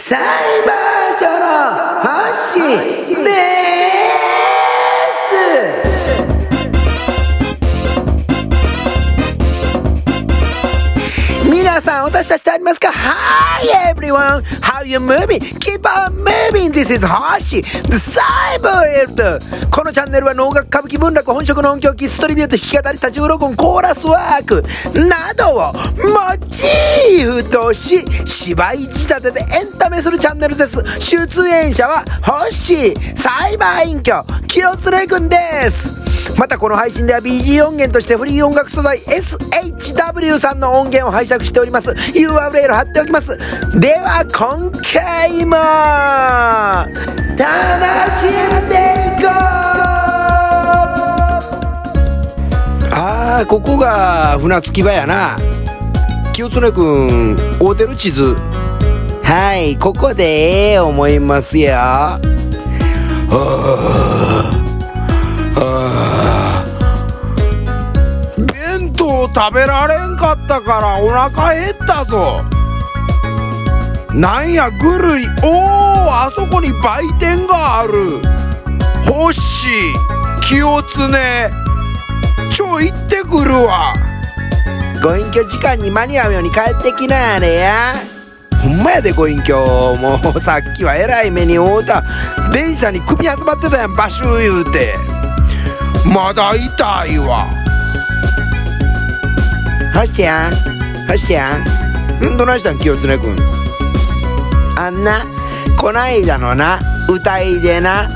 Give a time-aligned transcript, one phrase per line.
[0.00, 0.16] 裁
[0.64, 1.44] 判所の
[2.30, 2.60] 星
[3.24, 3.32] で
[5.82, 5.87] す
[11.80, 14.42] さんお達ししてありますか？Hi everyone!
[14.60, 15.38] How you moving?
[15.58, 16.72] Keep on moving!
[16.72, 17.62] This is Hoshi!
[17.62, 24.62] The Cyber このチャンネルは能楽歌舞伎文楽本職の音響キストリビュート弾き語り立ち録音コーラスワーク
[24.98, 35.36] などをモチーフとし芝居仕立てでエンタメするチャンネルです出演者は星裁判員挙清連くんで
[35.70, 36.07] す
[36.38, 41.90] またこの配信では BG 音源としてフリー音楽素材 SHW さんの音源を拝借しております。
[41.90, 43.36] URL 貼っておきます。
[43.76, 45.56] では今回も
[47.36, 47.50] 楽
[48.20, 48.76] しんで
[49.18, 49.34] いこう。
[52.94, 55.36] あーここが船着き場やな。
[56.32, 58.36] 清常くん会うてる地図。
[59.24, 61.72] はいここでええ思いますよ。
[61.72, 62.20] は
[65.56, 66.27] あ
[69.38, 72.42] 食べられんかったからお腹減ったぞ。
[74.12, 78.20] なんやぐるりおおあそこに売店がある。
[79.08, 79.68] ほし
[80.42, 81.08] 清常
[82.52, 83.94] ちょ行ってくるわ。
[85.04, 87.94] ご隠居時間に間に合うように帰ってきなやれや。
[88.60, 89.54] ほんまやでご隠居。
[89.98, 92.02] もうさっきはえらい目に遭うた。
[92.52, 94.96] 電車に首挟まってたやんバシュー言うて。
[96.04, 97.46] まだ痛いわ。
[99.98, 100.52] ほしやん。
[101.08, 101.58] ほしや
[102.22, 102.24] ん。
[102.24, 103.36] んどないしたん清常くん
[104.78, 105.26] あんな
[105.76, 108.08] こないだのな歌いでな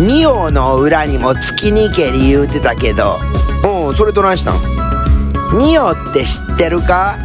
[0.00, 3.20] 仁王の裏にも月にけり言うてたけど。
[3.64, 4.60] おうそれどないしたん？
[5.56, 7.16] 仁王って知ってるか？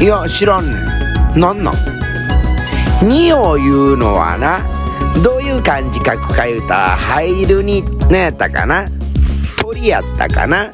[0.00, 0.72] いや知らんね
[1.36, 1.40] ん。
[1.40, 1.74] なんなん？
[3.08, 4.64] 仁王いうのはな
[5.22, 8.88] どういう漢字書くか言うたら入るに何やったかな？
[9.58, 10.72] 鳥やったかな？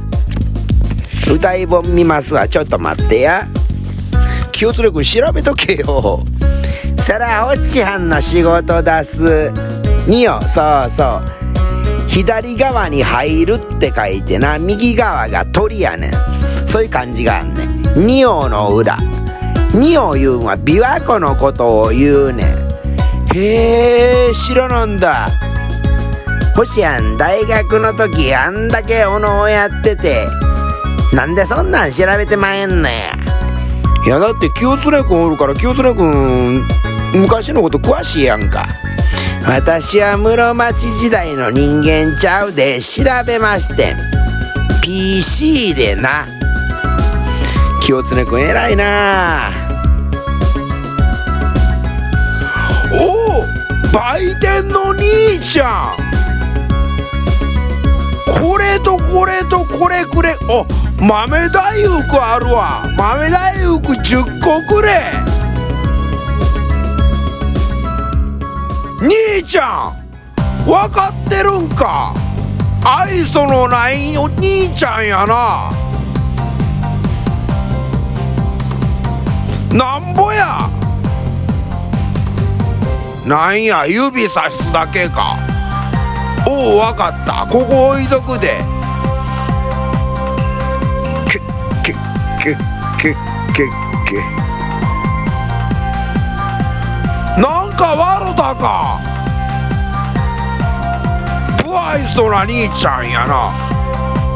[1.30, 2.46] 歌い本見ますわ。
[2.46, 3.46] ちょっと待ってや。
[4.52, 6.20] 気をつれく調べとけよ。
[7.00, 9.52] そらおっちはんの仕事出す。
[10.06, 10.40] によ。
[10.42, 11.22] そうそう。
[12.08, 14.58] 左側に入るって書いてな。
[14.58, 16.12] 右側が鳥やねん。
[16.68, 18.06] そういう感じがあんねん。
[18.06, 18.96] 仁王の裏。
[19.74, 22.66] 仁王言うんは琵琶湖のことを言うねん。
[23.34, 25.28] へえ知らなんだ。
[26.54, 27.18] 星やん。
[27.18, 30.45] 大学の時あんだけお能をやってて。
[31.12, 33.14] なんでそんなん調べてまえんのや。
[34.04, 36.64] いやだって清常君おるから清常君
[37.14, 38.66] 昔のこと詳しいやんか。
[39.46, 43.96] 私は室町時代の人間ちゃうで調べましてん。
[44.82, 46.26] PC でな。
[47.80, 49.50] 清常君偉いな。
[52.92, 53.44] おお
[53.92, 55.96] 売店の兄ちゃん。
[58.40, 60.36] これとこれとこれくれ。
[60.50, 60.66] お
[60.98, 62.84] 豆大福あるわ。
[62.96, 65.12] 豆大福10個くれ。
[69.00, 72.14] 兄ちゃん分かってるんか？
[72.82, 75.70] 愛想のないお兄ちゃんやな。
[79.72, 80.70] なんぼや？
[83.26, 85.36] なんや指さすだけか。
[86.48, 87.46] おおわかった。
[87.46, 88.75] ここ置いとくで。
[92.46, 92.54] け
[93.02, 93.14] け
[93.52, 93.64] け
[94.06, 94.20] け。
[97.40, 99.00] なんかわろたか
[101.64, 103.50] 不愛想な兄ちゃんやな。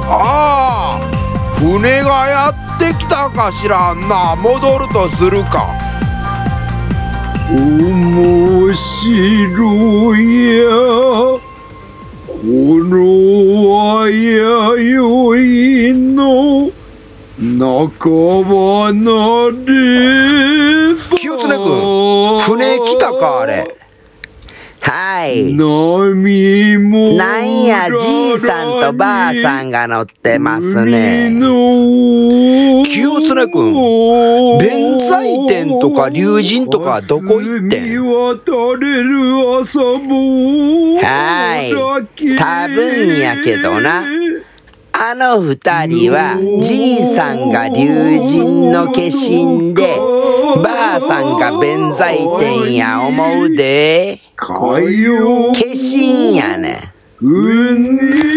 [0.09, 1.01] ああ。
[1.61, 4.35] 船がやってきたかしらんな。
[4.35, 5.69] 戻るとするか。
[7.49, 10.71] 面白いや。
[12.27, 14.13] このあや
[14.93, 16.80] よいの。
[17.43, 18.11] 仲
[18.45, 23.67] 間なれば清常君船来たかあれ。
[24.83, 25.55] はい。
[25.55, 31.31] 波もなんやじいさんとばあさんが乗ってますね。
[32.85, 38.05] 清常君弁財天とか龍神とかどこ行ってん？
[40.99, 41.73] はい。
[42.37, 44.03] 多分やけどな
[45.03, 47.87] あの二人はじいさんが龍
[48.19, 54.21] 神の化身でばあさんが弁財天や思うで。
[54.37, 56.93] 化身やね。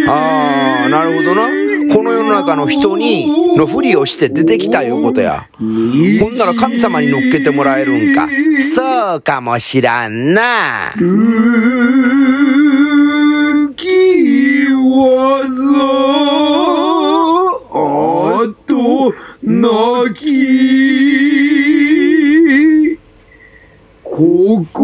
[0.08, 1.50] ああなるほどな。
[1.94, 5.50] この世の中の人にのふりをして出てきたいうことや。
[5.60, 8.30] ほんなら神様に乗っけてもらえるんか。
[8.74, 10.94] そうかもしらんな
[13.76, 15.64] きわざ
[17.76, 19.14] あと
[19.44, 19.68] な
[20.12, 21.54] き
[24.04, 24.84] ここ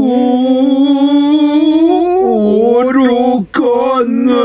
[2.91, 4.35] ろかな。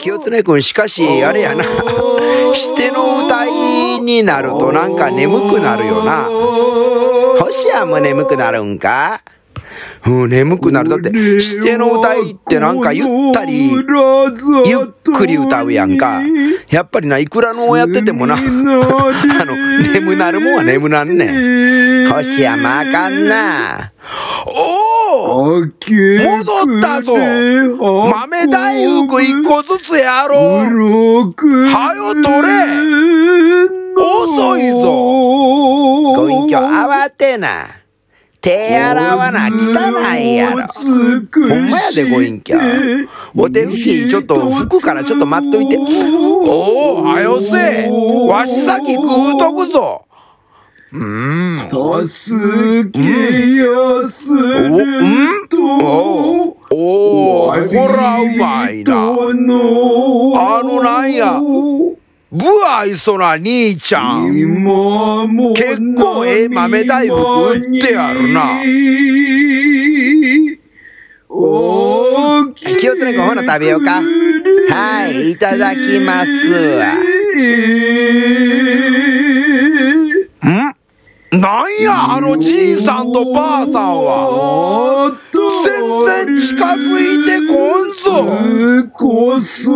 [0.00, 1.64] 清常君しかしあれやな。
[2.54, 6.28] しての歌いになるとなんか眠くなるよな。
[7.40, 9.22] 星やも眠くなるんか？
[10.04, 10.88] うん、眠くなる。
[10.88, 13.82] だって、しての歌いってなんかゆったり、ゆっ
[15.14, 16.20] くり歌うやんか。
[16.68, 19.56] やっぱりな、いくらのをやっててもな、 あの、
[19.92, 22.12] 眠なるもんは眠なんねん。
[22.12, 23.92] 星山あかんな。
[24.46, 24.82] お
[25.24, 25.70] お戻っ
[26.82, 31.34] たぞ豆大福一個ずつやろう
[31.66, 34.82] はよ取れ遅いぞ
[36.16, 37.81] ご隠居慌てな。
[38.42, 40.66] 手洗わな汚いやろ。
[40.66, 42.54] ほんまやで、ご隠居。
[43.36, 45.78] お手拭き、ちょっと拭くからちょっと待っといて。
[45.78, 50.04] おお、はよせわし先食うとくぞ
[50.92, 51.58] うん。
[52.04, 52.98] 助け
[53.56, 57.58] やするとおおこ
[57.96, 58.92] らうまいな。
[58.92, 61.40] あのなんや。
[62.32, 64.32] ぶわいそな兄ちゃん。
[65.54, 67.14] 結構ええ豆大福
[67.52, 68.62] 売ってやるな。
[72.54, 74.00] 気をつけほな食べようか。
[74.70, 76.30] はい、いただきます
[76.78, 76.94] わ。
[80.48, 81.38] ん？
[81.38, 85.12] なんやあのじいさんとばあさんは。
[85.66, 86.80] 全然近づ
[87.12, 87.54] いてこ
[87.84, 88.88] んぞ。
[88.90, 89.70] こそ。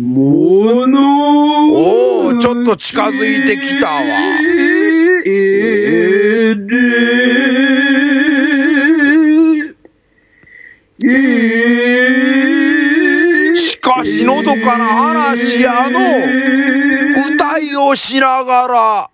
[0.00, 4.00] ものおおちょっと近づいてきたわ。
[5.26, 6.58] えれ
[13.54, 16.00] しかしのどかな話やの。
[17.34, 19.10] 歌いをしながら。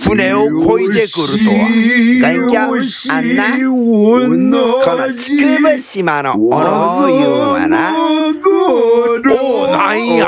[0.00, 1.68] 船を漕いでくるとは。
[3.10, 3.58] あんな、こ
[4.26, 4.82] の
[5.14, 6.56] 竹生島のおの
[7.10, 7.92] いうはな。
[8.68, 10.26] おお、なんや？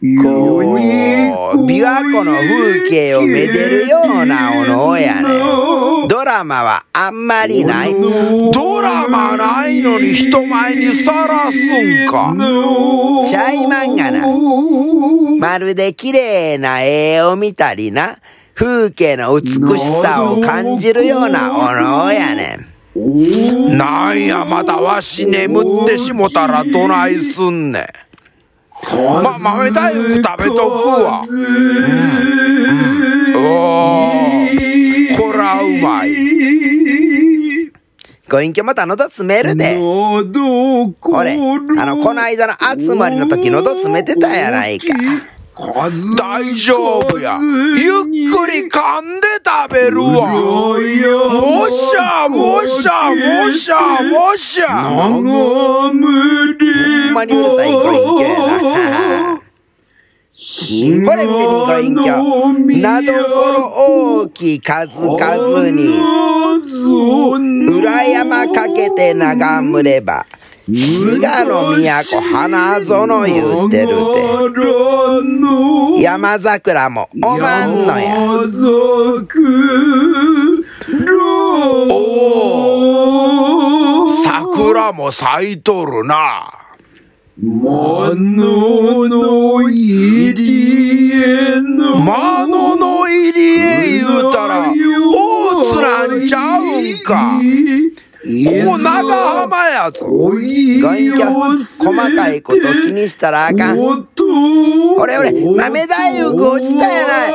[0.00, 0.06] こ
[0.60, 0.64] う、
[1.66, 5.28] 琵琶湖の風景をめでるようなおのやね。
[6.08, 7.94] ドラマはあんまりない。
[7.94, 12.34] ドラマないのに人前にさらすんか。
[13.28, 14.26] ちゃいまんがな。
[15.38, 18.16] まるで綺麗な絵を見たりな。
[18.54, 22.69] 風景の美しさを感じるようなおのやねん。
[22.96, 27.84] なんや、またわし眠ってしもたらどないすんねん。
[29.22, 31.20] ま、豆大福食べとくわ。
[31.20, 31.28] うん。
[33.36, 34.10] おー。
[35.16, 36.10] こらうまい。
[38.28, 39.76] ご隠居また喉詰めるで。
[39.76, 41.36] 俺、
[41.78, 44.86] あの、この間の集まりの時喉詰めてたやないか。
[46.16, 47.38] 大丈夫や。
[47.40, 50.30] ゆっくり噛んで食べるわ。
[50.32, 50.78] も
[51.70, 54.84] しゃ、もしゃ、もしゃ、もしゃ。
[54.84, 55.24] ほん
[57.12, 59.40] まにうるさいご隠居やな。
[60.42, 62.80] これ見てみ、ご隠居。
[62.80, 63.60] などころ
[64.22, 66.00] 大きい数々に、
[67.78, 70.24] 裏山かけて眺むれば、
[70.72, 76.02] 滋賀の都花園言うてるて。
[76.02, 78.16] 山桜もおまんのや。
[81.90, 82.06] お
[84.06, 86.52] お桜も咲いとるな。
[87.42, 94.74] 魔のの入りへの魔のの入りへ言うたら、大
[95.72, 97.40] 津なんちゃうんか。
[98.22, 98.26] こ
[98.72, 100.06] こ長浜やぞ。
[100.06, 103.78] ガンキャ、細かいこと気にしたらあかん。
[104.98, 107.32] 俺俺、豆大福落ちたやない。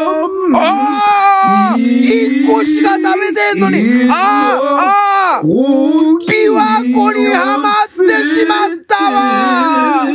[0.53, 7.91] ああ一個しか食べてんのに、ああああ琵琶湖にはまって
[8.23, 10.05] しまったわ。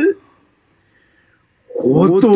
[1.82, 2.28] ことと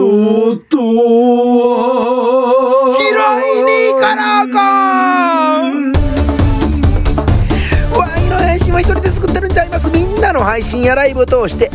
[10.34, 11.70] の配信やライブを通して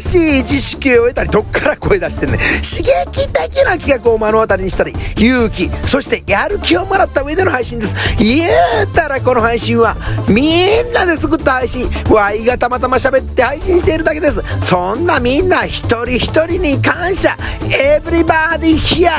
[0.00, 7.94] しい知識を得たりどっから声出してね刺激的な企画を目の当たりにしたり勇気そしてやる気をもらった上での配信です。
[8.18, 8.50] 言う
[8.94, 9.96] たらこの配信は
[10.28, 11.86] みんなで作った配信。
[12.10, 14.42] わいがたまたま喋って配信しているだけです。
[14.62, 17.36] そんなみんな一人一人に感謝。
[17.62, 19.10] Everybody here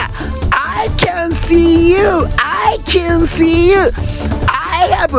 [0.52, 3.92] I can see you I can see you.
[4.48, 5.12] I have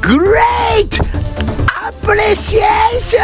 [0.00, 1.05] great
[2.06, 3.20] プレシエーショ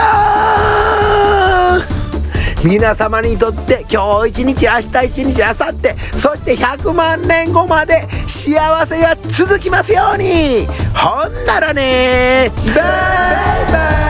[2.65, 10.67] ン皆様にとって今日一日明日一日あさってそして100万年後まで幸せが続きますように。
[10.97, 12.51] ほんならね。
[12.67, 12.75] バイ
[13.73, 14.02] バイ。